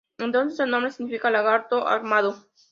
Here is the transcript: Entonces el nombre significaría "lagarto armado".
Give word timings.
Entonces 0.17 0.59
el 0.59 0.71
nombre 0.71 0.89
significaría 0.89 1.37
"lagarto 1.43 1.87
armado". 1.87 2.35